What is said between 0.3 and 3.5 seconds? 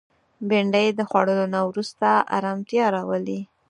بېنډۍ د خوړلو نه وروسته ارامتیا راولي